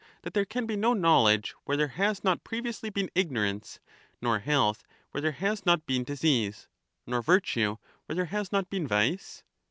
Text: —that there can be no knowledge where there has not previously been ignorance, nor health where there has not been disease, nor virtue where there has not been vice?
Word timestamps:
—that 0.23 0.33
there 0.33 0.45
can 0.45 0.65
be 0.65 0.75
no 0.75 0.93
knowledge 0.95 1.51
where 1.65 1.77
there 1.77 1.89
has 1.89 2.23
not 2.23 2.43
previously 2.43 2.89
been 2.89 3.11
ignorance, 3.13 3.79
nor 4.19 4.39
health 4.39 4.83
where 5.11 5.21
there 5.21 5.31
has 5.33 5.63
not 5.63 5.85
been 5.85 6.03
disease, 6.03 6.67
nor 7.05 7.21
virtue 7.21 7.77
where 8.07 8.15
there 8.15 8.25
has 8.25 8.51
not 8.51 8.67
been 8.71 8.87
vice? 8.87 9.43